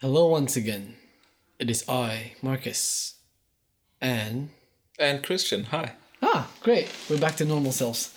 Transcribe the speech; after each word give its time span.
Hello 0.00 0.28
once 0.28 0.56
again. 0.56 0.94
It 1.58 1.70
is 1.70 1.84
I, 1.88 2.32
Marcus. 2.42 3.14
And 4.00 4.50
And 4.98 5.22
Christian, 5.24 5.64
hi. 5.64 5.92
ah, 6.22 6.48
great. 6.62 6.88
We're 7.10 7.18
back 7.18 7.36
to 7.36 7.44
normal 7.44 7.72
selves. 7.72 8.12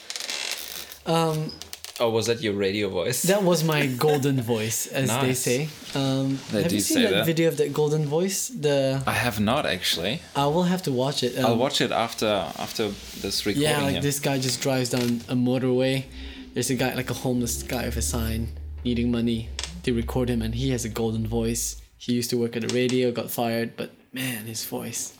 Um 1.06 1.52
Oh, 2.00 2.10
was 2.10 2.26
that 2.28 2.42
your 2.42 2.54
radio 2.54 2.90
voice? 2.90 3.22
that 3.24 3.44
was 3.44 3.64
my 3.64 3.86
golden 4.08 4.42
voice 4.42 4.88
as 4.88 5.10
they 5.10 5.28
Nice. 5.28 5.40
say. 5.40 5.70
Um 5.96 6.40
They 6.52 6.62
have 6.64 6.70
do 6.70 6.76
you 6.76 6.82
seen 6.82 6.98
say 6.98 7.04
that, 7.04 7.12
that. 7.12 7.26
video 7.26 7.48
of 7.48 7.58
that 7.58 7.74
golden 7.74 8.06
voice? 8.06 8.48
The 8.50 9.02
I 9.08 9.14
have 9.14 9.40
not 9.40 9.66
actually. 9.66 10.22
I 10.36 10.46
will 10.54 10.64
have 10.74 10.84
to 10.84 10.92
watch 10.92 11.24
it. 11.24 11.38
Um, 11.38 11.46
I'll 11.46 11.58
watch 11.58 11.82
it 11.82 11.92
after 11.92 12.32
after 12.66 12.90
this 13.24 13.46
recording. 13.46 13.70
Yeah, 13.70 13.82
like 13.82 13.94
here. 13.94 14.02
this 14.02 14.20
guy 14.20 14.38
just 14.40 14.62
drives 14.62 14.90
down 14.90 15.22
a 15.30 15.36
motorway. 15.36 16.06
There's 16.54 16.70
a 16.70 16.76
guy, 16.76 16.94
like 16.96 17.10
a 17.10 17.14
homeless 17.26 17.64
guy 17.64 17.86
with 17.86 17.96
a 17.98 18.02
sign, 18.02 18.50
needing 18.84 19.10
money. 19.10 19.48
They 19.84 19.92
record 19.92 20.30
him, 20.30 20.42
and 20.42 20.56
he 20.56 20.70
has 20.72 20.86
a 20.86 20.90
golden 20.90 21.26
voice. 21.28 21.82
He 21.98 22.14
used 22.14 22.30
to 22.32 22.38
work 22.38 22.56
at 22.56 22.68
the 22.68 22.74
radio, 22.74 23.12
got 23.12 23.32
fired, 23.32 23.76
but 23.76 23.92
man, 24.14 24.46
his 24.46 24.66
voice. 24.66 25.18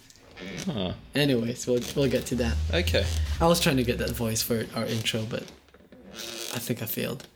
Huh. 0.66 0.94
Anyways, 1.14 1.68
we'll 1.68 1.82
we'll 1.96 2.10
get 2.10 2.26
to 2.28 2.36
that. 2.36 2.56
Okay. 2.74 3.06
I 3.40 3.48
was 3.48 3.60
trying 3.60 3.78
to 3.78 3.84
get 3.84 3.98
that 4.00 4.12
voice 4.12 4.42
for 4.42 4.66
our 4.76 4.86
intro, 4.86 5.24
but 5.30 5.44
I 6.14 6.60
think 6.60 6.82
I 6.82 6.86
failed. 6.86 7.28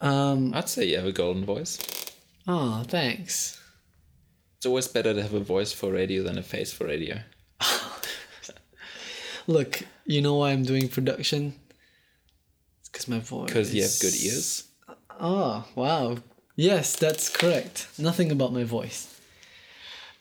Um. 0.00 0.52
I'd 0.54 0.68
say 0.68 0.84
you 0.84 0.96
have 0.96 1.06
a 1.06 1.12
golden 1.12 1.44
voice. 1.44 1.78
Oh, 2.46 2.82
thanks. 2.86 3.60
It's 4.56 4.66
always 4.66 4.88
better 4.88 5.14
to 5.14 5.22
have 5.22 5.34
a 5.34 5.40
voice 5.40 5.72
for 5.72 5.92
radio 5.92 6.22
than 6.22 6.38
a 6.38 6.42
face 6.42 6.72
for 6.72 6.86
radio. 6.86 7.18
Look, 9.46 9.82
you 10.04 10.22
know 10.22 10.36
why 10.36 10.52
I'm 10.52 10.64
doing 10.64 10.88
production? 10.88 11.54
It's 12.80 12.88
because 12.88 13.08
my 13.08 13.18
voice. 13.18 13.46
Because 13.46 13.74
you 13.74 13.82
have 13.82 13.92
good 14.00 14.14
ears. 14.14 14.64
Oh, 15.20 15.64
wow. 15.74 16.18
Yes, 16.56 16.96
that's 16.96 17.28
correct. 17.28 17.88
Nothing 17.98 18.30
about 18.30 18.52
my 18.52 18.64
voice. 18.64 19.10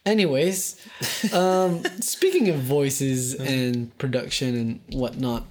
Anyways, 0.05 0.85
um, 1.33 1.83
speaking 2.01 2.49
of 2.49 2.57
voices 2.59 3.35
and 3.35 3.95
production 3.97 4.55
and 4.89 4.99
whatnot, 4.99 5.45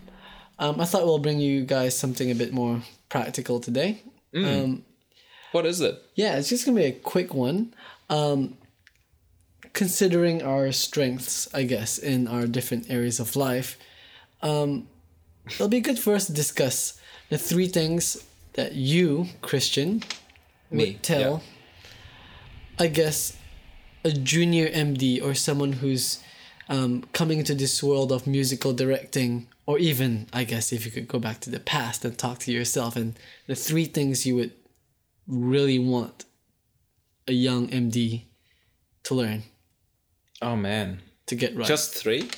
um, 0.58 0.80
I 0.80 0.84
thought 0.84 1.04
we'll 1.06 1.18
bring 1.18 1.40
you 1.40 1.64
guys 1.64 1.96
something 1.96 2.30
a 2.30 2.34
bit 2.34 2.52
more 2.52 2.82
practical 3.08 3.60
today. 3.60 4.02
Um, 4.34 4.84
What 5.52 5.66
is 5.66 5.80
it? 5.80 6.00
yeah, 6.14 6.36
it's 6.36 6.48
just 6.48 6.64
gonna 6.64 6.78
be 6.80 6.84
a 6.86 6.92
quick 6.92 7.34
one. 7.34 7.74
Um, 8.10 8.56
considering 9.72 10.42
our 10.42 10.70
strengths, 10.72 11.52
I 11.54 11.62
guess, 11.64 11.98
in 11.98 12.28
our 12.28 12.46
different 12.46 12.90
areas 12.90 13.20
of 13.20 13.36
life, 13.36 13.78
um, 14.42 14.88
it'll 15.46 15.68
be 15.68 15.80
good 15.80 15.98
for 15.98 16.14
us 16.14 16.26
to 16.26 16.32
discuss 16.32 17.00
the 17.30 17.38
three 17.38 17.68
things 17.68 18.22
that 18.54 18.74
you, 18.74 19.26
Christian, 19.40 20.02
would 20.70 21.02
tell, 21.02 21.42
I 22.78 22.86
guess, 22.88 23.36
a 24.04 24.10
junior 24.12 24.68
MD 24.68 25.22
or 25.22 25.34
someone 25.34 25.72
who's 25.74 26.18
um, 26.68 27.04
coming 27.12 27.38
into 27.38 27.54
this 27.54 27.82
world 27.82 28.12
of 28.12 28.26
musical 28.26 28.72
directing, 28.72 29.46
or 29.66 29.78
even, 29.78 30.26
I 30.32 30.44
guess, 30.44 30.72
if 30.72 30.84
you 30.84 30.90
could 30.92 31.08
go 31.08 31.18
back 31.18 31.40
to 31.40 31.50
the 31.50 31.60
past 31.60 32.04
and 32.04 32.16
talk 32.16 32.38
to 32.40 32.52
yourself, 32.52 32.96
and 32.96 33.18
the 33.46 33.54
three 33.54 33.84
things 33.84 34.26
you 34.26 34.36
would 34.36 34.52
really 35.26 35.78
want 35.78 36.24
a 37.28 37.32
young 37.32 37.68
MD 37.68 38.24
to 39.04 39.14
learn 39.14 39.44
Oh 40.40 40.56
man. 40.56 41.00
to 41.26 41.36
get 41.36 41.56
right. 41.56 41.66
Just 41.66 41.94
three? 41.94 42.28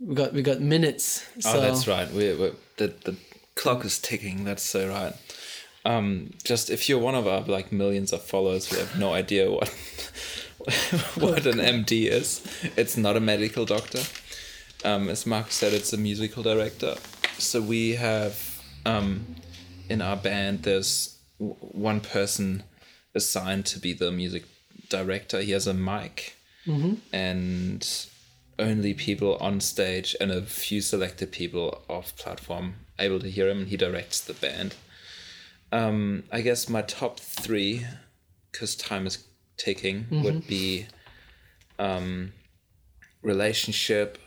we 0.00 0.14
got 0.14 0.32
we 0.32 0.42
got 0.42 0.60
minutes. 0.60 1.24
So 1.38 1.52
oh, 1.58 1.60
that's 1.60 1.86
right. 1.86 2.10
We 2.12 2.34
we 2.34 2.50
the 2.76 2.88
the 3.04 3.16
clock 3.60 3.84
is 3.84 3.98
ticking. 3.98 4.44
That's 4.44 4.62
so 4.62 4.88
right. 4.88 5.14
Um, 5.84 6.30
just 6.44 6.70
if 6.70 6.88
you're 6.88 6.98
one 6.98 7.14
of 7.14 7.26
our 7.26 7.42
like 7.42 7.72
millions 7.72 8.12
of 8.12 8.22
followers 8.22 8.68
who 8.70 8.76
have 8.78 8.98
no 8.98 9.12
idea 9.12 9.50
what 9.50 9.68
what 11.16 11.46
an 11.46 11.58
MD 11.58 12.06
is, 12.06 12.42
it's 12.76 12.96
not 12.96 13.16
a 13.16 13.20
medical 13.20 13.64
doctor. 13.66 14.00
Um, 14.84 15.08
as 15.08 15.26
Mark 15.26 15.50
said, 15.50 15.72
it's 15.74 15.92
a 15.92 15.98
musical 15.98 16.42
director. 16.42 16.94
So 17.38 17.60
we 17.60 17.96
have 17.96 18.62
um, 18.86 19.36
in 19.88 20.00
our 20.02 20.16
band 20.16 20.62
there's 20.62 21.18
w- 21.38 21.56
one 21.60 22.00
person 22.00 22.62
assigned 23.14 23.66
to 23.66 23.78
be 23.78 23.92
the 23.92 24.10
music 24.10 24.44
director. 24.88 25.40
He 25.42 25.52
has 25.52 25.66
a 25.66 25.74
mic, 25.74 26.34
and 27.12 27.86
only 28.58 28.94
people 28.94 29.36
on 29.36 29.60
stage 29.60 30.14
and 30.20 30.30
a 30.30 30.42
few 30.42 30.80
selected 30.80 31.32
people 31.32 31.82
off 31.88 32.14
platform 32.16 32.74
able 33.00 33.18
to 33.20 33.30
hear 33.30 33.48
him 33.48 33.60
and 33.60 33.68
he 33.68 33.76
directs 33.76 34.20
the 34.20 34.34
band 34.34 34.74
um 35.72 36.22
i 36.32 36.40
guess 36.40 36.68
my 36.68 36.82
top 36.82 37.18
three 37.18 37.86
because 38.50 38.74
time 38.76 39.06
is 39.06 39.24
ticking 39.56 40.06
would 40.10 40.46
be 40.46 40.86
um 41.78 42.32
relationship 43.22 44.18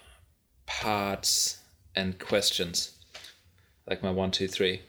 parts 0.66 1.60
and 1.96 2.20
questions 2.20 2.92
like 3.88 4.02
my 4.04 4.12
one 4.12 4.32
two 4.32 4.48
three 4.48 4.82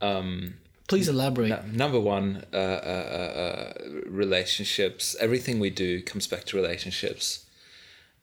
um 0.00 0.54
please 0.88 1.08
elaborate. 1.08 1.48
no- 1.48 1.62
number 1.72 2.00
one, 2.00 2.44
uh, 2.52 2.56
uh, 2.56 2.60
uh, 2.60 3.38
uh, 3.40 3.72
relationships. 4.06 5.16
Everything 5.18 5.58
we 5.58 5.70
do 5.70 6.02
comes 6.02 6.26
back 6.26 6.44
to 6.46 6.56
relationships. 6.56 7.46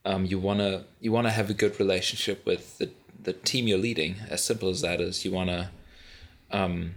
Um, 0.05 0.25
you 0.25 0.39
wanna 0.39 0.85
you 0.99 1.11
wanna 1.11 1.31
have 1.31 1.49
a 1.49 1.53
good 1.53 1.79
relationship 1.79 2.45
with 2.45 2.77
the 2.79 2.89
the 3.23 3.33
team 3.33 3.67
you're 3.67 3.77
leading. 3.77 4.15
As 4.29 4.43
simple 4.43 4.69
as 4.69 4.81
that 4.81 5.01
is, 5.01 5.25
you 5.25 5.31
wanna. 5.31 5.71
Um, 6.51 6.95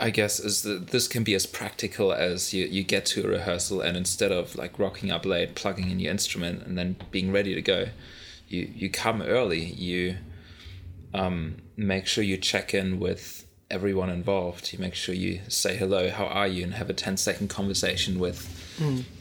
I 0.00 0.10
guess 0.10 0.38
is 0.38 0.62
the, 0.62 0.74
this 0.74 1.08
can 1.08 1.24
be 1.24 1.34
as 1.34 1.44
practical 1.44 2.12
as 2.12 2.54
you, 2.54 2.66
you 2.66 2.84
get 2.84 3.04
to 3.06 3.24
a 3.24 3.28
rehearsal 3.28 3.80
and 3.80 3.96
instead 3.96 4.30
of 4.30 4.54
like 4.54 4.78
rocking 4.78 5.10
up 5.10 5.26
late, 5.26 5.56
plugging 5.56 5.90
in 5.90 5.98
your 5.98 6.12
instrument 6.12 6.62
and 6.62 6.78
then 6.78 6.94
being 7.10 7.32
ready 7.32 7.52
to 7.52 7.60
go, 7.60 7.88
you 8.46 8.70
you 8.74 8.90
come 8.90 9.20
early. 9.22 9.64
You 9.64 10.16
um, 11.14 11.56
make 11.76 12.06
sure 12.06 12.24
you 12.24 12.36
check 12.36 12.74
in 12.74 12.98
with 12.98 13.46
everyone 13.70 14.10
involved. 14.10 14.72
You 14.72 14.78
make 14.78 14.94
sure 14.94 15.14
you 15.14 15.40
say 15.48 15.76
hello, 15.76 16.10
how 16.10 16.26
are 16.26 16.46
you, 16.46 16.64
and 16.64 16.74
have 16.74 16.90
a 16.90 16.94
10 16.94 17.16
second 17.16 17.48
conversation 17.48 18.18
with 18.18 18.46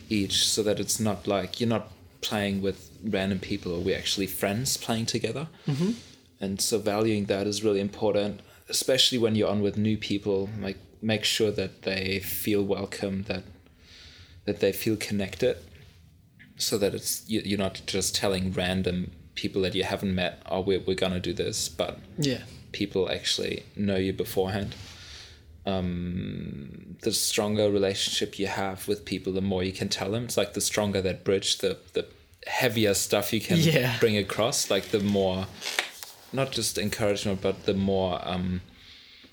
each 0.10 0.48
so 0.48 0.64
that 0.64 0.80
it's 0.80 1.00
not 1.00 1.28
like 1.28 1.60
you're 1.60 1.70
not 1.70 1.92
playing 2.22 2.62
with 2.62 2.92
random 3.04 3.40
people 3.40 3.74
or 3.74 3.80
we're 3.80 3.98
actually 3.98 4.28
friends 4.28 4.78
playing 4.78 5.06
together. 5.06 5.48
Mm-hmm. 5.68 5.92
And 6.40 6.62
so 6.62 6.78
valuing 6.80 7.26
that 7.26 7.48
is 7.48 7.64
really 7.64 7.80
important, 7.80 8.42
especially 8.70 9.18
when 9.18 9.36
you're 9.36 9.50
on 9.50 9.62
with 9.62 9.78
new 9.78 9.98
people. 9.98 10.50
Like 10.62 10.78
make 11.02 11.24
sure 11.24 11.52
that 11.52 11.84
they 11.84 12.20
feel 12.20 12.64
welcome, 12.64 13.24
that 13.24 13.44
that 14.46 14.60
they 14.60 14.72
feel 14.72 14.96
connected, 14.96 15.58
so 16.56 16.78
that 16.78 16.94
it's 16.96 17.24
you- 17.28 17.42
you're 17.44 17.60
not 17.60 17.82
just 17.86 18.16
telling 18.16 18.52
random 18.54 19.12
people 19.36 19.62
that 19.62 19.76
you 19.76 19.84
haven't 19.84 20.16
met, 20.16 20.42
oh, 20.50 20.62
we're, 20.62 20.80
we're 20.80 20.96
gonna 20.96 21.20
do 21.20 21.34
this, 21.34 21.70
but 21.70 22.00
yeah. 22.18 22.42
people 22.72 23.10
actually 23.12 23.64
know 23.76 23.98
you 23.98 24.12
beforehand. 24.14 24.74
Um, 25.68 26.96
the 27.02 27.12
stronger 27.12 27.70
relationship 27.70 28.40
you 28.40 28.48
have 28.48 28.88
with 28.88 29.06
people, 29.06 29.34
the 29.34 29.42
more 29.42 29.64
you 29.64 29.74
can 29.74 29.90
tell 29.90 30.12
them. 30.12 30.24
It's 30.26 30.38
like 30.38 30.54
the 30.54 30.62
stronger 30.62 31.02
that 31.02 31.24
bridge, 31.24 31.58
the 31.60 31.78
the 31.94 32.06
heavier 32.48 32.94
stuff 32.94 33.34
you 33.34 33.42
can 33.42 33.58
Yeah. 33.60 33.98
bring 34.00 34.18
across. 34.18 34.70
Like 34.72 34.86
the 34.96 35.00
more, 35.02 35.48
not 36.32 36.52
just 36.52 36.78
encouragement, 36.78 37.42
but 37.42 37.66
the 37.66 37.74
more 37.74 38.14
um, 38.34 38.62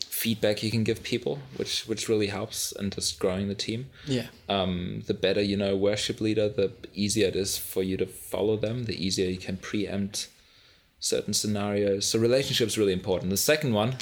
feedback 0.09 0.63
you 0.63 0.71
can 0.71 0.85
give 0.85 1.03
people, 1.03 1.39
which 1.57 1.87
which 1.89 2.09
really 2.09 2.27
helps 2.29 2.73
in 2.73 2.91
just 2.91 3.19
growing 3.19 3.49
the 3.49 3.55
team 3.55 3.87
Yeah. 4.07 4.27
um, 4.49 5.03
the 5.07 5.15
better 5.15 5.43
you 5.43 5.57
know 5.57 5.77
worship 5.77 6.21
leader, 6.21 6.49
the 6.49 6.73
easier 6.95 7.29
it 7.29 7.37
is 7.37 7.57
for 7.59 7.83
you 7.83 7.97
to 7.99 8.07
follow 8.07 8.57
them, 8.57 8.85
the 8.85 8.97
easier 9.07 9.29
you 9.31 9.39
can 9.39 9.57
preempt 9.57 10.29
certain 11.05 11.35
scenarios. 11.35 12.07
So 12.07 12.19
relationships 12.19 12.79
really 12.79 12.95
important. 12.95 13.31
The 13.31 13.37
second 13.37 13.75
one, 13.75 13.97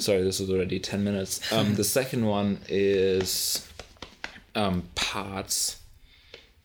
sorry, 0.00 0.22
this 0.22 0.40
is 0.40 0.50
already 0.50 0.78
ten 0.78 1.02
minutes. 1.02 1.50
Um, 1.52 1.74
the 1.74 1.84
second 1.84 2.26
one 2.26 2.60
is 2.68 3.66
um, 4.54 4.82
parts, 4.94 5.80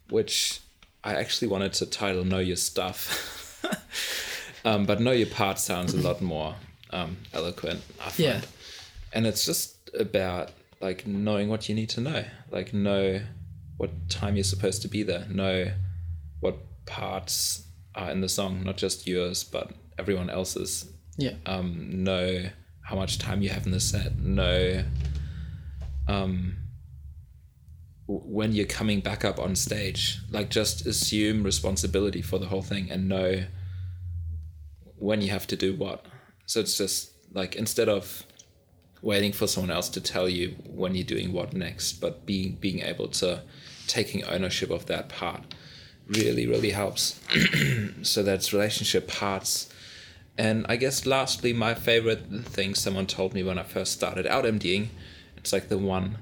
which 0.10 0.60
I 1.04 1.16
actually 1.16 1.48
wanted 1.48 1.74
to 1.74 1.86
title 1.86 2.26
"Know 2.26 2.40
Your 2.40 2.58
Stuff," 2.58 3.64
um, 4.66 4.86
but 4.86 5.00
"Know 5.00 5.12
Your 5.12 5.28
Parts" 5.28 5.64
sounds 5.64 5.94
a 5.94 6.02
lot 6.02 6.22
more 6.22 6.56
um, 6.92 7.18
eloquent. 7.34 7.82
I 8.00 8.10
find. 8.10 8.20
Yeah. 8.20 8.42
and 9.14 9.26
it's 9.26 9.46
just 9.46 9.76
about 9.98 10.52
like 10.82 11.08
knowing 11.08 11.50
what 11.50 11.70
you 11.70 11.76
need 11.76 11.90
to 11.90 12.02
know, 12.02 12.26
like 12.52 12.74
know 12.74 13.22
what 13.78 14.10
time 14.10 14.36
you're 14.36 14.44
supposed 14.44 14.82
to 14.82 14.88
be 14.90 15.04
there, 15.04 15.26
know 15.30 15.72
what 16.42 16.58
parts 16.86 17.64
are 17.96 18.12
in 18.12 18.22
the 18.22 18.30
song, 18.30 18.64
not 18.64 18.78
just 18.78 19.08
yours, 19.08 19.44
but 19.44 19.72
everyone 19.98 20.30
else's. 20.30 20.92
Yeah. 21.18 21.34
Um, 21.46 22.04
know 22.04 22.50
how 22.82 22.96
much 22.96 23.20
time 23.20 23.42
you 23.42 23.50
have 23.50 23.66
in 23.66 23.72
the 23.72 23.80
set. 23.80 24.18
Know 24.18 24.84
um, 26.08 26.58
when 28.08 28.54
you're 28.54 28.66
coming 28.66 29.00
back 29.00 29.24
up 29.24 29.40
on 29.40 29.56
stage. 29.56 30.20
Like 30.32 30.50
just 30.50 30.86
assume 30.86 31.44
responsibility 31.44 32.22
for 32.22 32.40
the 32.40 32.48
whole 32.48 32.64
thing 32.64 32.90
and 32.90 33.08
know 33.08 33.44
when 34.98 35.22
you 35.22 35.30
have 35.30 35.48
to 35.48 35.56
do 35.56 35.76
what. 35.76 36.06
So 36.46 36.60
it's 36.60 36.78
just 36.78 37.12
like 37.32 37.56
instead 37.56 37.90
of 37.90 38.26
waiting 39.02 39.32
for 39.32 39.48
someone 39.48 39.72
else 39.72 39.88
to 39.90 40.02
tell 40.02 40.28
you 40.28 40.56
when 40.66 40.96
you're 40.96 41.06
doing 41.06 41.32
what 41.32 41.54
next, 41.54 42.02
but 42.02 42.26
being 42.26 42.56
being 42.56 42.80
able 42.80 43.08
to 43.08 43.44
taking 43.88 44.24
ownership 44.24 44.70
of 44.70 44.86
that 44.88 45.10
part 45.10 45.44
really 46.10 46.48
really 46.48 46.72
helps. 46.72 47.20
so 48.02 48.24
that's 48.24 48.54
relationship 48.54 49.08
parts. 49.08 49.70
And 50.38 50.66
I 50.70 50.78
guess 50.78 51.06
lastly, 51.06 51.52
my 51.52 51.74
favorite 51.74 52.26
thing 52.46 52.74
someone 52.74 53.08
told 53.08 53.34
me 53.34 53.44
when 53.44 53.60
I 53.60 53.64
first 53.64 53.92
started 53.92 54.26
out 54.26 54.46
MDing, 54.46 54.88
it's 55.36 55.52
like 55.52 55.68
the 55.68 55.78
one 55.78 56.18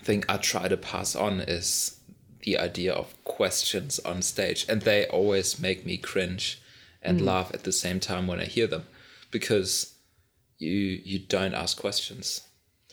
thing 0.00 0.24
I 0.28 0.36
try 0.36 0.68
to 0.68 0.76
pass 0.76 1.16
on 1.16 1.40
is 1.40 1.98
the 2.42 2.58
idea 2.58 2.92
of 2.92 3.12
questions 3.24 3.98
on 4.00 4.22
stage. 4.22 4.66
And 4.68 4.82
they 4.82 5.06
always 5.06 5.58
make 5.58 5.84
me 5.84 5.96
cringe 5.96 6.62
and 7.02 7.20
mm. 7.20 7.24
laugh 7.24 7.50
at 7.52 7.64
the 7.64 7.72
same 7.72 8.00
time 8.00 8.26
when 8.26 8.40
I 8.40 8.44
hear 8.44 8.66
them. 8.66 8.84
Because 9.30 9.94
you 10.58 11.00
you 11.04 11.18
don't 11.18 11.54
ask 11.54 11.76
questions 11.76 12.42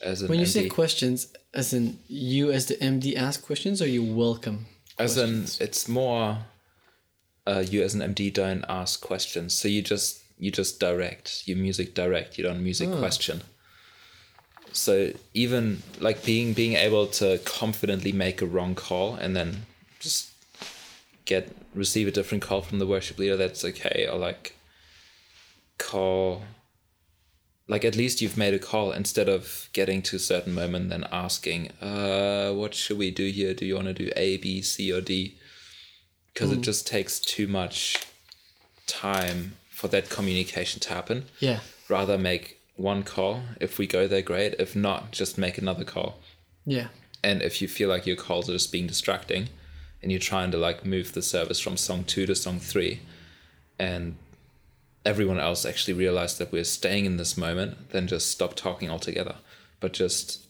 as 0.02 0.22
an 0.22 0.28
When 0.28 0.40
you 0.40 0.46
MD. 0.46 0.48
say 0.48 0.68
questions, 0.68 1.32
as 1.54 1.72
in 1.72 1.98
you 2.08 2.50
as 2.50 2.66
the 2.66 2.74
MD 2.76 3.16
ask 3.16 3.44
questions, 3.44 3.80
or 3.80 3.86
you 3.86 4.02
welcome? 4.02 4.66
As 4.98 5.16
in, 5.16 5.44
it's 5.60 5.88
more 5.88 6.38
uh, 7.46 7.64
you 7.66 7.82
as 7.82 7.94
an 7.94 8.14
MD 8.14 8.32
don't 8.32 8.64
ask 8.68 9.00
questions, 9.00 9.54
so 9.54 9.68
you 9.68 9.82
just 9.82 10.22
you 10.38 10.50
just 10.50 10.80
direct. 10.80 11.46
You 11.46 11.56
music 11.56 11.94
direct. 11.94 12.38
You 12.38 12.44
don't 12.44 12.62
music 12.62 12.90
question. 12.92 13.42
So 14.72 15.12
even 15.34 15.82
like 16.00 16.24
being 16.24 16.52
being 16.52 16.74
able 16.74 17.06
to 17.08 17.38
confidently 17.38 18.12
make 18.12 18.42
a 18.42 18.46
wrong 18.46 18.74
call 18.74 19.14
and 19.14 19.36
then 19.36 19.66
just 20.00 20.30
get 21.24 21.54
receive 21.74 22.08
a 22.08 22.10
different 22.10 22.42
call 22.42 22.62
from 22.62 22.78
the 22.78 22.86
worship 22.86 23.18
leader, 23.18 23.36
that's 23.36 23.64
okay. 23.64 24.08
Or 24.10 24.18
like 24.18 24.56
call 25.78 26.42
like 27.72 27.84
at 27.90 27.96
least 28.02 28.20
you've 28.20 28.36
made 28.44 28.54
a 28.54 28.58
call. 28.70 28.88
Instead 29.02 29.28
of 29.36 29.68
getting 29.78 30.00
to 30.08 30.16
a 30.16 30.24
certain 30.32 30.54
moment 30.62 30.84
then 30.92 31.04
asking 31.24 31.60
uh 31.90 32.48
what 32.60 32.72
should 32.80 32.98
we 33.04 33.10
do 33.22 33.26
here? 33.38 33.52
Do 33.58 33.64
you 33.68 33.74
want 33.78 33.88
to 33.92 33.94
do 34.04 34.08
a 34.26 34.28
b 34.44 34.46
c 34.62 34.92
or 34.96 35.00
d? 35.00 35.12
Because 36.28 36.50
it 36.56 36.60
just 36.70 36.82
takes 36.86 37.14
too 37.34 37.46
much 37.60 37.78
time 38.86 39.40
for 39.78 39.88
that 39.94 40.08
communication 40.16 40.78
to 40.80 40.88
happen. 40.98 41.18
Yeah. 41.48 41.60
rather 41.88 42.16
make 42.32 42.44
one 42.90 43.02
call. 43.14 43.34
If 43.66 43.72
we 43.78 43.86
go 43.86 44.02
there 44.12 44.22
great. 44.32 44.52
If 44.64 44.70
not 44.88 45.02
just 45.20 45.36
make 45.44 45.56
another 45.58 45.84
call. 45.94 46.10
Yeah. 46.76 46.88
and 47.24 47.42
if 47.48 47.54
you 47.60 47.68
feel 47.78 47.88
like 47.94 48.06
your 48.10 48.20
calls 48.26 48.48
are 48.48 48.58
just 48.60 48.72
being 48.76 48.86
distracting 48.94 49.44
and 50.00 50.06
you're 50.12 50.28
trying 50.32 50.50
to 50.52 50.58
like 50.66 50.78
move 50.94 51.08
the 51.12 51.22
service 51.34 51.60
from 51.64 51.76
song 51.76 52.00
two 52.12 52.24
to 52.26 52.34
song 52.44 52.58
three 52.72 52.94
and 53.78 54.16
everyone 55.04 55.40
else 55.40 55.64
actually 55.64 55.94
realized 55.94 56.38
that 56.38 56.52
we're 56.52 56.64
staying 56.64 57.04
in 57.04 57.16
this 57.16 57.36
moment 57.36 57.90
then 57.90 58.06
just 58.06 58.30
stop 58.30 58.54
talking 58.54 58.90
altogether 58.90 59.36
but 59.80 59.92
just 59.92 60.46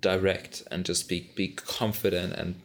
direct 0.00 0.62
and 0.70 0.84
just 0.84 1.08
be 1.08 1.30
be 1.34 1.48
confident 1.48 2.32
and 2.34 2.60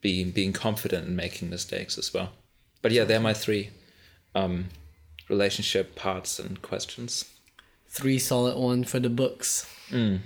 being 0.00 0.30
being 0.30 0.52
confident 0.52 1.06
in 1.06 1.14
making 1.14 1.50
mistakes 1.50 1.98
as 1.98 2.12
well 2.14 2.30
but 2.82 2.90
yeah 2.90 3.04
they're 3.04 3.20
my 3.20 3.34
three 3.34 3.70
um 4.34 4.66
relationship 5.28 5.94
parts 5.94 6.38
and 6.38 6.62
questions 6.62 7.26
Three 7.90 8.20
solid 8.20 8.56
one 8.56 8.84
for 8.84 9.00
the 9.00 9.10
books. 9.10 9.66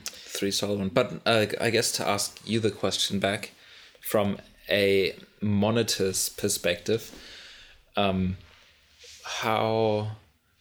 three 0.05 0.50
solid 0.50 0.78
one. 0.78 0.90
But 0.90 1.22
uh, 1.25 1.46
I 1.58 1.70
guess 1.70 1.93
to 1.93 2.06
ask 2.06 2.38
you 2.46 2.60
the 2.60 2.70
question 2.70 3.19
back 3.19 3.52
from 4.02 4.37
a 4.69 5.17
monitor's 5.40 6.28
perspective, 6.28 7.10
um, 7.96 8.37
how 9.25 10.09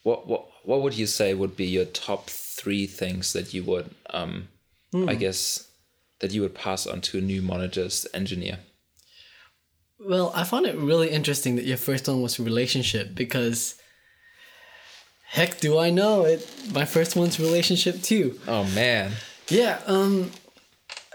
what 0.04 0.27
what 0.27 0.48
what 0.63 0.81
would 0.81 0.94
you 0.98 1.06
say 1.07 1.33
would 1.33 1.56
be 1.56 1.65
your 1.65 1.86
top 1.86 2.30
three 2.30 2.88
things 2.88 3.33
that 3.33 3.54
you 3.54 3.63
would 3.63 3.92
um, 4.12 4.48
I 4.94 5.15
guess 5.15 5.68
that 6.19 6.31
you 6.31 6.42
would 6.42 6.56
pass 6.56 6.88
on 6.88 7.01
to 7.01 7.18
a 7.18 7.21
new 7.21 7.42
monitor's 7.42 8.07
engineer? 8.13 8.60
Well, 10.00 10.31
I 10.36 10.44
found 10.44 10.65
it 10.65 10.77
really 10.77 11.10
interesting 11.10 11.56
that 11.56 11.65
your 11.65 11.77
first 11.77 12.07
one 12.07 12.21
was 12.21 12.39
relationship 12.39 13.15
because 13.15 13.75
heck 15.25 15.59
do 15.59 15.77
I 15.77 15.89
know 15.89 16.24
it 16.25 16.48
my 16.74 16.86
first 16.86 17.16
one's 17.16 17.39
relationship 17.39 18.01
too. 18.01 18.39
Oh 18.48 18.63
man, 18.66 19.13
Yeah, 19.50 19.81
um 19.88 20.31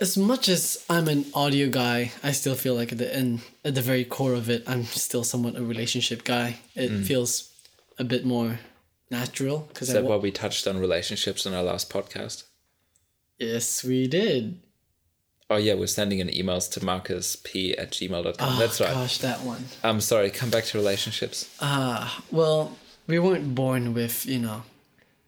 as 0.00 0.16
much 0.16 0.48
as 0.48 0.84
I'm 0.88 1.08
an 1.08 1.26
audio 1.34 1.68
guy, 1.68 2.12
I 2.22 2.32
still 2.32 2.54
feel 2.54 2.74
like 2.74 2.92
at 2.92 2.98
the 2.98 3.14
end 3.14 3.40
at 3.64 3.74
the 3.74 3.82
very 3.82 4.04
core 4.04 4.34
of 4.34 4.48
it, 4.50 4.62
I'm 4.66 4.84
still 4.84 5.24
somewhat 5.24 5.56
a 5.56 5.62
relationship 5.62 6.24
guy. 6.24 6.58
It 6.74 7.04
feels 7.04 7.50
a 7.98 8.04
bit 8.04 8.24
more 8.24 8.60
natural 9.10 9.60
because 9.68 9.88
is 9.88 9.94
that 9.94 10.04
wa- 10.04 10.10
why 10.10 10.16
we 10.16 10.30
touched 10.30 10.66
on 10.66 10.78
relationships 10.78 11.46
in 11.46 11.54
our 11.54 11.62
last 11.62 11.90
podcast? 11.90 12.44
yes 13.38 13.84
we 13.84 14.06
did. 14.08 14.60
Oh 15.50 15.56
yeah, 15.56 15.74
we're 15.74 15.86
sending 15.86 16.20
an 16.20 16.28
emails 16.28 16.70
to 16.72 16.84
Marcus 16.84 17.36
P 17.36 17.74
at 17.78 17.92
gmail.com. 17.92 18.34
Oh, 18.38 18.58
That's 18.58 18.80
right. 18.80 18.92
Gosh, 18.92 19.18
that 19.18 19.40
one. 19.40 19.64
I'm 19.82 20.00
sorry, 20.02 20.30
come 20.30 20.50
back 20.50 20.64
to 20.64 20.78
relationships. 20.78 21.48
Ah, 21.60 22.22
well, 22.30 22.76
we 23.06 23.18
weren't 23.18 23.54
born 23.54 23.94
with, 23.94 24.26
you 24.26 24.38
know, 24.40 24.64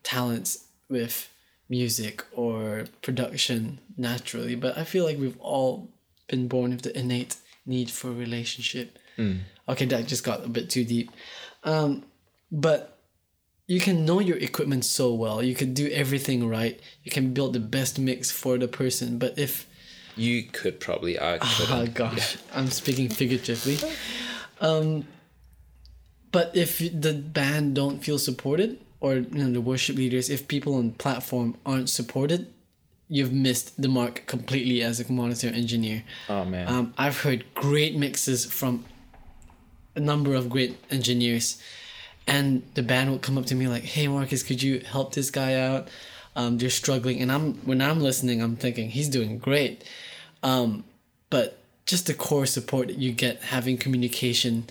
talents 0.03 0.67
with 0.91 1.31
music 1.71 2.23
or 2.33 2.85
production 3.01 3.79
naturally, 3.97 4.55
but 4.57 4.77
I 4.77 4.85
feel 4.85 5.05
like 5.07 5.19
we've 5.19 5.39
all 5.41 5.89
been 6.29 6.49
born 6.49 6.73
with 6.73 6.83
the 6.83 6.99
innate 6.99 7.37
need 7.65 7.91
for 7.91 8.09
a 8.09 8.15
relationship. 8.15 8.99
Okay, 9.69 9.85
that 9.85 10.07
just 10.07 10.25
got 10.25 10.45
a 10.45 10.49
bit 10.49 10.71
too 10.71 10.83
deep. 10.85 11.11
Um, 11.63 12.05
but 12.51 12.99
you 13.67 13.79
can 13.79 14.05
know 14.07 14.19
your 14.19 14.39
equipment 14.39 14.85
so 14.87 15.13
well. 15.15 15.43
You 15.43 15.55
can 15.55 15.75
do 15.75 15.89
everything 15.91 16.49
right. 16.49 16.81
You 17.05 17.11
can 17.13 17.35
build 17.35 17.53
the 17.53 17.61
best 17.61 17.99
mix 17.99 18.31
for 18.31 18.57
the 18.59 18.67
person. 18.67 19.19
But 19.19 19.39
if 19.39 19.67
You 20.17 20.43
could 20.45 20.81
probably 20.81 21.19
Oh 21.19 21.39
couldn't. 21.39 21.95
gosh, 21.95 22.37
I'm 22.55 22.69
speaking 22.71 23.11
figuratively. 23.11 23.77
Um, 24.61 25.07
but 26.33 26.57
if 26.57 26.79
the 26.79 27.13
band 27.13 27.75
don't 27.75 28.03
feel 28.03 28.19
supported, 28.19 28.79
or 29.01 29.15
you 29.15 29.45
know 29.45 29.51
the 29.51 29.61
worship 29.61 29.97
leaders, 29.97 30.29
if 30.31 30.47
people 30.47 30.75
on 30.75 30.93
platform 30.93 31.57
aren't 31.65 31.89
supported, 31.89 32.47
you've 33.09 33.33
missed 33.33 33.81
the 33.81 33.89
mark 33.89 34.25
completely 34.27 34.83
as 34.83 35.01
a 35.01 35.13
monitor 35.13 35.49
engineer. 35.49 36.05
Oh 36.29 36.45
man. 36.45 36.69
Um, 36.69 36.95
I've 36.97 37.23
heard 37.23 37.45
great 37.55 37.97
mixes 37.97 38.45
from 38.45 38.85
a 39.97 40.01
number 40.01 40.35
of 40.35 40.49
great 40.49 40.79
engineers, 40.91 41.61
and 42.27 42.63
the 42.75 42.83
band 42.83 43.11
will 43.11 43.19
come 43.19 43.37
up 43.39 43.47
to 43.47 43.55
me 43.55 43.67
like, 43.69 43.85
"Hey, 43.85 44.07
Marcus, 44.07 44.43
could 44.43 44.63
you 44.63 44.81
help 44.81 45.15
this 45.15 45.31
guy 45.31 45.55
out? 45.55 45.89
Um, 46.37 46.59
they're 46.59 46.71
struggling." 46.71 47.21
And 47.21 47.33
I'm 47.33 47.55
when 47.67 47.81
I'm 47.81 48.01
listening, 48.01 48.41
I'm 48.43 48.57
thinking 48.57 48.91
he's 48.91 49.09
doing 49.09 49.39
great, 49.39 49.83
um, 50.43 50.85
but 51.31 51.59
just 51.87 52.07
the 52.07 52.15
core 52.15 52.47
support 52.47 52.87
that 52.87 52.99
you 52.99 53.11
get 53.11 53.43
having 53.43 53.77
communication 53.77 54.67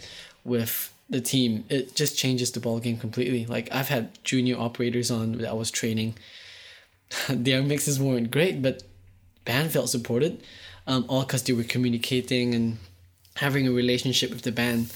with 0.46 0.94
the 1.10 1.22
team, 1.22 1.66
it 1.70 1.96
just 1.96 2.18
changes 2.18 2.52
the 2.52 2.60
ball 2.60 2.80
game 2.80 2.98
completely. 2.98 3.46
Like 3.46 3.70
I've 3.72 3.90
had 3.90 4.24
junior 4.24 4.58
operators 4.58 5.10
on 5.10 5.34
that 5.34 5.50
I 5.50 5.54
was 5.54 5.72
training. 5.72 6.16
Their 7.30 7.64
mixes 7.64 8.00
weren't 8.00 8.32
great, 8.32 8.62
but 8.62 8.84
band 9.46 9.72
felt 9.72 9.90
supported, 9.90 10.44
um, 10.86 11.06
all 11.10 11.24
because 11.24 11.44
they 11.44 11.54
were 11.54 11.64
communicating 11.64 12.54
and 12.54 12.78
having 13.36 13.68
a 13.68 13.72
relationship 13.72 14.30
with 14.30 14.44
the 14.44 14.52
band. 14.52 14.94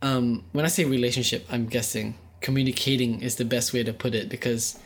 Um, 0.00 0.44
when 0.52 0.64
I 0.64 0.68
say 0.68 0.84
relationship, 0.84 1.46
I'm 1.50 1.66
guessing 1.66 2.14
communicating 2.40 3.22
is 3.22 3.36
the 3.36 3.44
best 3.44 3.72
way 3.72 3.82
to 3.82 3.92
put 3.92 4.14
it 4.14 4.28
because 4.28 4.78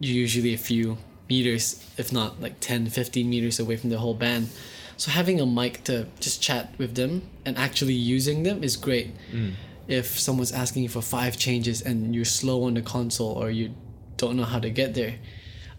you're 0.00 0.16
usually 0.16 0.52
a 0.52 0.58
few 0.58 0.98
meters, 1.28 1.82
if 1.96 2.12
not 2.12 2.40
like 2.40 2.58
10, 2.60 2.88
15 2.88 3.30
meters 3.30 3.60
away 3.60 3.76
from 3.76 3.90
the 3.90 3.98
whole 3.98 4.14
band. 4.14 4.48
So 4.96 5.10
having 5.10 5.40
a 5.40 5.46
mic 5.46 5.84
to 5.84 6.06
just 6.20 6.42
chat 6.42 6.74
with 6.78 6.94
them 6.94 7.22
and 7.44 7.58
actually 7.58 7.94
using 7.94 8.42
them 8.42 8.62
is 8.62 8.76
great. 8.76 9.14
If 9.88 10.18
someone's 10.18 10.52
asking 10.52 10.84
you 10.84 10.88
for 10.88 11.02
five 11.02 11.36
changes 11.36 11.82
and 11.82 12.14
you're 12.14 12.24
slow 12.24 12.64
on 12.64 12.74
the 12.74 12.82
console 12.82 13.32
or 13.32 13.50
you 13.50 13.74
don't 14.16 14.36
know 14.36 14.44
how 14.44 14.58
to 14.60 14.70
get 14.70 14.94
there, 14.94 15.16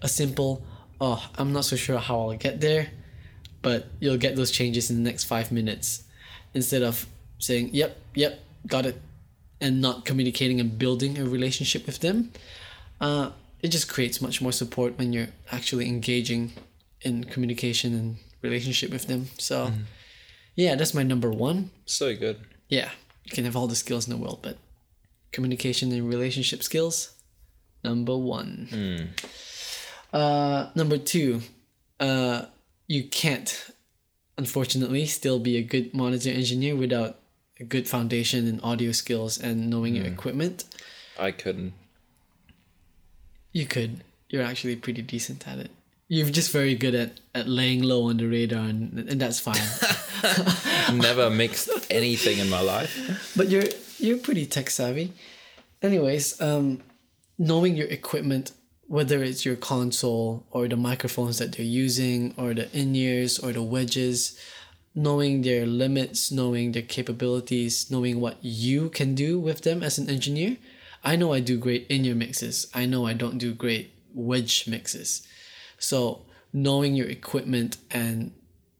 a 0.01 0.07
simple, 0.07 0.63
oh, 1.01 1.27
I'm 1.37 1.53
not 1.53 1.65
so 1.65 1.75
sure 1.75 1.97
how 1.97 2.19
I'll 2.19 2.37
get 2.37 2.61
there, 2.61 2.89
but 3.61 3.87
you'll 3.99 4.17
get 4.17 4.35
those 4.35 4.51
changes 4.51 4.91
in 4.91 5.03
the 5.03 5.09
next 5.09 5.23
five 5.23 5.51
minutes 5.51 6.03
instead 6.53 6.83
of 6.83 7.07
saying, 7.39 7.71
yep, 7.73 7.97
yep, 8.13 8.39
got 8.67 8.85
it, 8.85 9.01
and 9.59 9.81
not 9.81 10.05
communicating 10.05 10.59
and 10.59 10.77
building 10.77 11.17
a 11.17 11.25
relationship 11.25 11.85
with 11.85 11.99
them. 11.99 12.31
Uh, 13.01 13.31
it 13.61 13.69
just 13.69 13.89
creates 13.89 14.21
much 14.21 14.41
more 14.41 14.51
support 14.51 14.97
when 14.97 15.13
you're 15.13 15.29
actually 15.51 15.87
engaging 15.87 16.53
in 17.01 17.23
communication 17.23 17.93
and 17.93 18.17
relationship 18.45 18.89
with 18.91 19.05
them. 19.07 19.27
So, 19.37 19.71
yeah, 20.55 20.75
that's 20.75 20.93
my 20.93 21.03
number 21.03 21.31
one. 21.31 21.69
so 21.85 22.15
good. 22.15 22.37
Yeah, 22.69 22.89
you 23.25 23.31
can 23.35 23.45
have 23.45 23.55
all 23.57 23.67
the 23.67 23.75
skills 23.75 24.07
in 24.07 24.11
the 24.15 24.21
world, 24.23 24.39
but 24.41 24.57
communication 25.31 25.91
and 25.91 26.07
relationship 26.15 26.63
skills, 26.63 26.95
number 27.83 28.15
one. 28.17 28.53
Uh, 30.13 30.69
number 30.75 30.97
two, 30.97 31.41
uh, 31.99 32.45
you 32.87 33.03
can't, 33.03 33.51
unfortunately, 34.37 35.05
still 35.05 35.39
be 35.39 35.57
a 35.57 35.61
good 35.63 35.93
monitor 35.93 36.29
engineer 36.29 36.75
without 36.75 37.19
a 37.59 37.63
good 37.63 37.87
foundation 37.87 38.47
in 38.47 38.59
audio 38.61 38.91
skills 38.91 39.37
and 39.37 39.69
knowing 39.69 39.95
your 39.95 40.05
equipment. 40.05 40.63
I 41.19 41.31
couldn't. 41.31 41.73
You 43.51 43.65
could. 43.65 44.03
you're 44.29 44.43
actually 44.43 44.75
pretty 44.75 45.01
decent 45.01 45.47
at 45.47 45.59
it. 45.59 45.71
You're 46.07 46.29
just 46.29 46.51
very 46.51 46.75
good 46.75 46.93
at, 46.93 47.19
at 47.33 47.47
laying 47.47 47.81
low 47.81 48.09
on 48.09 48.17
the 48.17 48.27
radar, 48.27 48.65
and, 48.65 49.09
and 49.09 49.19
that's 49.19 49.39
fine. 49.39 49.61
Never 50.99 51.29
mixed 51.29 51.69
anything 51.89 52.37
in 52.37 52.49
my 52.49 52.61
life. 52.61 53.33
but 53.35 53.49
you're 53.49 53.65
you're 53.97 54.17
pretty 54.17 54.45
tech 54.45 54.69
savvy. 54.69 55.13
Anyways, 55.81 56.39
um, 56.41 56.83
knowing 57.39 57.75
your 57.75 57.87
equipment, 57.87 58.51
whether 58.87 59.23
it's 59.23 59.45
your 59.45 59.55
console 59.55 60.45
or 60.51 60.67
the 60.67 60.77
microphones 60.77 61.39
that 61.39 61.53
they're 61.53 61.65
using, 61.65 62.35
or 62.37 62.53
the 62.53 62.69
in 62.77 62.95
ears 62.95 63.39
or 63.39 63.51
the 63.51 63.63
wedges, 63.63 64.39
knowing 64.93 65.41
their 65.41 65.65
limits, 65.65 66.31
knowing 66.31 66.71
their 66.71 66.81
capabilities, 66.83 67.89
knowing 67.89 68.19
what 68.19 68.37
you 68.43 68.89
can 68.89 69.15
do 69.15 69.39
with 69.39 69.61
them 69.61 69.81
as 69.81 69.97
an 69.97 70.09
engineer. 70.09 70.57
I 71.03 71.15
know 71.15 71.33
I 71.33 71.39
do 71.39 71.57
great 71.57 71.85
in 71.87 72.05
ear 72.05 72.15
mixes. 72.15 72.67
I 72.73 72.85
know 72.85 73.05
I 73.05 73.13
don't 73.13 73.37
do 73.37 73.53
great 73.53 73.93
wedge 74.13 74.67
mixes. 74.67 75.27
So 75.77 76.25
knowing 76.53 76.95
your 76.95 77.07
equipment 77.07 77.77
and 77.91 78.31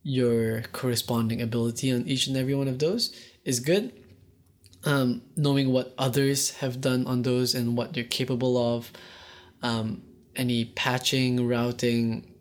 your 0.04 0.62
corresponding 0.72 1.42
ability 1.42 1.92
on 1.92 2.08
each 2.08 2.28
and 2.28 2.38
every 2.38 2.54
one 2.54 2.68
of 2.68 2.80
those 2.80 3.14
is 3.44 3.60
good. 3.60 3.92
Um, 4.84 5.24
knowing 5.36 5.72
what 5.72 5.96
others 5.98 6.52
have 6.58 6.80
done 6.80 7.08
on 7.08 7.24
those 7.24 7.56
and 7.56 7.75
what 7.75 7.94
they're 7.94 8.04
capable 8.04 8.56
of, 8.75 8.92
um, 9.64 10.04
any 10.36 10.66
patching, 10.66 11.48
routing, 11.48 12.32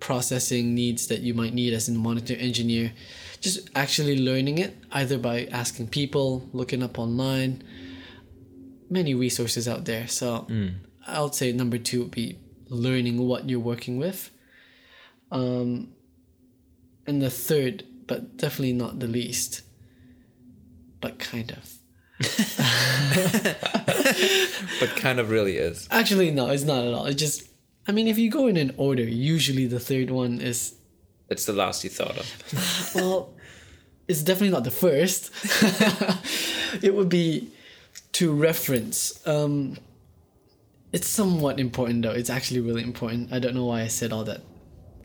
processing 0.00 0.74
needs 0.74 1.06
that 1.06 1.20
you 1.20 1.32
might 1.32 1.54
need 1.54 1.72
as 1.72 1.88
a 1.88 1.92
monitor 1.92 2.34
engineer, 2.34 2.92
just 3.40 3.70
actually 3.74 4.18
learning 4.18 4.58
it 4.58 4.76
either 4.92 5.16
by 5.16 5.46
asking 5.46 5.88
people, 5.88 6.46
looking 6.52 6.82
up 6.82 6.98
online, 6.98 7.62
many 8.90 9.14
resources 9.14 9.66
out 9.66 9.86
there. 9.86 10.06
So 10.08 10.46
I 11.06 11.22
would 11.22 11.34
say 11.34 11.52
number 11.52 11.78
two 11.78 12.00
would 12.02 12.10
be 12.10 12.38
learning 12.70 13.18
what 13.18 13.50
you're 13.50 13.60
working 13.60 13.98
with. 13.98 14.30
Um, 15.30 15.92
and 17.06 17.20
the 17.20 17.30
third, 17.30 17.84
but 18.06 18.36
definitely 18.36 18.72
not 18.72 18.98
the 19.00 19.06
least, 19.06 19.62
but 21.00 21.18
kind 21.18 21.52
of. 21.52 21.76
But 24.80 24.96
kind 24.96 25.20
of 25.20 25.30
really 25.30 25.58
is. 25.58 25.86
Actually, 25.90 26.30
no, 26.30 26.48
it's 26.48 26.64
not 26.64 26.84
at 26.86 26.94
all. 26.94 27.04
It 27.06 27.14
just, 27.14 27.48
I 27.86 27.92
mean, 27.92 28.08
if 28.08 28.18
you 28.18 28.30
go 28.30 28.46
in 28.46 28.56
an 28.56 28.74
order, 28.78 29.02
usually 29.02 29.66
the 29.66 29.78
third 29.78 30.10
one 30.10 30.40
is, 30.40 30.74
It's 31.28 31.44
the 31.44 31.52
last 31.52 31.84
you 31.84 31.90
thought 31.90 32.16
of. 32.16 32.92
well, 32.94 33.34
it's 34.08 34.22
definitely 34.22 34.50
not 34.50 34.64
the 34.64 34.70
first. 34.70 35.30
it 36.82 36.94
would 36.94 37.10
be 37.10 37.50
to 38.12 38.32
reference. 38.32 39.26
Um, 39.26 39.76
it's 40.92 41.06
somewhat 41.06 41.60
important 41.60 42.02
though. 42.02 42.10
It's 42.10 42.30
actually 42.30 42.60
really 42.60 42.82
important. 42.82 43.32
I 43.32 43.38
don't 43.38 43.54
know 43.54 43.66
why 43.66 43.82
I 43.82 43.88
said 43.88 44.12
all 44.12 44.24
that 44.24 44.42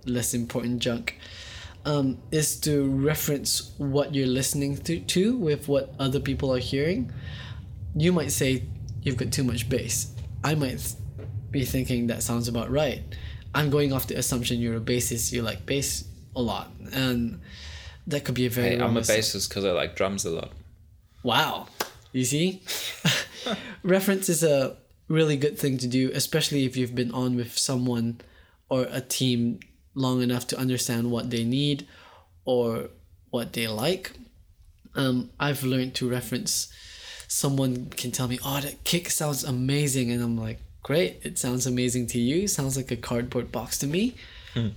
less 0.05 0.33
important 0.33 0.79
junk. 0.79 1.17
Um, 1.85 2.17
is 2.31 2.59
to 2.61 2.89
reference 2.89 3.71
what 3.77 4.15
you're 4.15 4.25
listening 4.25 4.75
to, 4.77 4.99
to 4.99 5.37
with 5.37 5.67
what 5.67 5.93
other 5.99 6.19
people 6.19 6.51
are 6.51 6.59
hearing. 6.59 7.13
You 7.95 8.11
might 8.11 8.31
say 8.31 8.63
you've 9.03 9.17
got 9.17 9.31
too 9.31 9.43
much 9.43 9.69
bass. 9.69 10.11
I 10.43 10.55
might 10.55 10.95
be 11.51 11.63
thinking 11.63 12.07
that 12.07 12.23
sounds 12.23 12.47
about 12.47 12.71
right. 12.71 13.03
I'm 13.53 13.69
going 13.69 13.93
off 13.93 14.07
the 14.07 14.17
assumption 14.17 14.59
you're 14.59 14.77
a 14.77 14.81
bassist. 14.81 15.31
You 15.31 15.43
like 15.43 15.67
bass 15.67 16.05
a 16.35 16.41
lot, 16.41 16.71
and 16.91 17.39
that 18.07 18.25
could 18.25 18.35
be 18.35 18.47
a 18.47 18.49
very. 18.49 18.69
Hey, 18.69 18.81
I'm 18.81 18.97
a 18.97 19.01
bassist 19.01 19.47
because 19.47 19.63
I 19.63 19.71
like 19.71 19.95
drums 19.95 20.25
a 20.25 20.31
lot. 20.31 20.51
Wow. 21.21 21.67
You 22.11 22.25
see? 22.25 22.63
Reference 23.83 24.27
is 24.27 24.43
a 24.43 24.75
really 25.07 25.37
good 25.37 25.57
thing 25.57 25.77
to 25.79 25.87
do, 25.87 26.11
especially 26.13 26.65
if 26.65 26.75
you've 26.75 26.95
been 26.95 27.11
on 27.11 27.35
with 27.35 27.57
someone 27.57 28.21
or 28.69 28.87
a 28.89 29.01
team 29.01 29.59
long 29.93 30.21
enough 30.21 30.47
to 30.47 30.57
understand 30.57 31.11
what 31.11 31.29
they 31.29 31.43
need 31.43 31.87
or 32.43 32.89
what 33.29 33.53
they 33.53 33.67
like. 33.67 34.11
Um, 34.95 35.29
I've 35.39 35.63
learned 35.63 35.95
to 35.95 36.09
reference 36.09 36.71
someone 37.27 37.87
can 37.89 38.11
tell 38.11 38.27
me, 38.27 38.39
oh, 38.45 38.61
that 38.61 38.83
kick 38.83 39.09
sounds 39.09 39.43
amazing. 39.43 40.11
And 40.11 40.23
I'm 40.23 40.37
like, 40.37 40.59
great, 40.83 41.19
it 41.23 41.37
sounds 41.37 41.65
amazing 41.65 42.07
to 42.07 42.19
you. 42.19 42.47
Sounds 42.47 42.77
like 42.77 42.91
a 42.91 42.95
cardboard 42.95 43.51
box 43.51 43.77
to 43.79 43.87
me. 43.87 44.15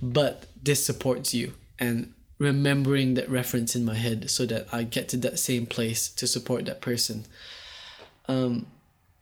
But 0.01 0.45
this 0.61 0.85
supports 0.85 1.33
you. 1.33 1.53
And 1.79 2.13
remembering 2.37 3.13
that 3.13 3.29
reference 3.29 3.75
in 3.75 3.85
my 3.85 3.95
head 3.95 4.29
so 4.29 4.45
that 4.45 4.67
I 4.73 4.83
get 4.83 5.09
to 5.09 5.17
that 5.17 5.39
same 5.39 5.65
place 5.65 6.09
to 6.09 6.27
support 6.27 6.65
that 6.65 6.81
person. 6.81 7.25
Um, 8.27 8.67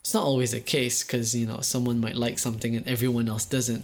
it's 0.08 0.14
not 0.14 0.24
always 0.24 0.52
the 0.52 0.62
case 0.62 1.04
because 1.04 1.36
you 1.36 1.46
know 1.46 1.60
someone 1.60 2.00
might 2.00 2.16
like 2.16 2.40
something 2.40 2.78
and 2.78 2.88
everyone 2.88 3.28
else 3.28 3.44
doesn't, 3.44 3.84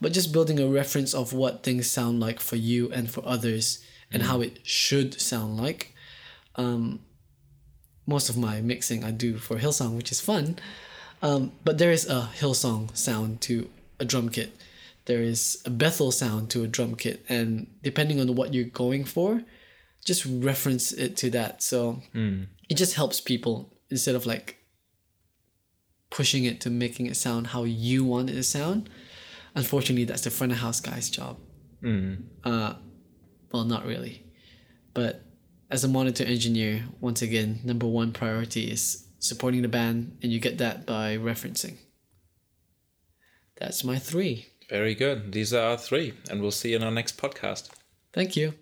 but 0.00 0.12
just 0.12 0.32
building 0.32 0.58
a 0.58 0.66
reference 0.66 1.14
of 1.14 1.32
what 1.32 1.62
things 1.62 1.88
sound 1.88 2.18
like 2.18 2.40
for 2.40 2.56
you 2.56 2.90
and 2.90 3.08
for 3.08 3.22
others 3.24 3.80
and 4.10 4.24
how 4.24 4.40
it 4.40 4.58
should 4.66 5.20
sound 5.20 5.56
like. 5.56 5.94
Um, 6.56 6.98
most 8.08 8.28
of 8.28 8.36
my 8.36 8.60
mixing 8.60 9.04
I 9.04 9.12
do 9.12 9.38
for 9.38 9.56
Hillsong, 9.56 9.96
which 9.96 10.10
is 10.10 10.20
fun. 10.20 10.58
Um, 11.22 11.52
but 11.64 11.78
there 11.78 11.92
is 11.92 12.08
a 12.10 12.28
Hillsong 12.40 12.96
sound 12.96 13.40
to 13.42 13.70
a 14.00 14.04
drum 14.04 14.30
kit. 14.30 14.50
There 15.04 15.22
is 15.22 15.62
a 15.64 15.70
Bethel 15.70 16.10
sound 16.10 16.50
to 16.50 16.64
a 16.64 16.66
drum 16.66 16.96
kit, 16.96 17.24
and 17.28 17.68
depending 17.84 18.18
on 18.20 18.34
what 18.34 18.52
you're 18.52 18.64
going 18.64 19.04
for, 19.04 19.44
just 20.04 20.26
reference 20.26 20.90
it 20.90 21.16
to 21.18 21.30
that. 21.30 21.62
So 21.62 22.02
it 22.68 22.74
just 22.74 22.96
helps 22.96 23.20
people 23.20 23.72
instead 23.90 24.16
of 24.16 24.26
like 24.26 24.58
pushing 26.12 26.44
it 26.44 26.60
to 26.60 26.70
making 26.70 27.06
it 27.06 27.16
sound 27.16 27.48
how 27.48 27.64
you 27.64 28.04
want 28.04 28.30
it 28.30 28.34
to 28.34 28.42
sound. 28.42 28.88
Unfortunately, 29.54 30.04
that's 30.04 30.22
the 30.22 30.30
front 30.30 30.52
of 30.52 30.58
house 30.58 30.80
guy's 30.80 31.10
job. 31.10 31.38
Uh, 32.44 32.74
well, 33.50 33.64
not 33.64 33.84
really, 33.84 34.24
but 34.94 35.22
as 35.70 35.82
a 35.84 35.88
monitor 35.88 36.24
engineer, 36.24 36.84
once 37.00 37.22
again, 37.22 37.60
number 37.64 37.86
one 37.86 38.12
priority 38.12 38.70
is 38.70 39.06
supporting 39.18 39.62
the 39.62 39.68
band, 39.68 40.18
and 40.22 40.30
you 40.32 40.38
get 40.38 40.58
that 40.58 40.86
by 40.86 41.16
referencing. 41.16 41.78
That's 43.58 43.82
my 43.84 43.98
three. 43.98 44.46
Very 44.68 44.94
good. 44.94 45.32
These 45.32 45.52
are 45.52 45.70
our 45.70 45.76
three, 45.76 46.14
and 46.30 46.40
we'll 46.40 46.50
see 46.50 46.70
you 46.70 46.76
in 46.76 46.82
our 46.82 46.90
next 46.90 47.18
podcast. 47.18 47.70
Thank 48.12 48.36
you. 48.36 48.54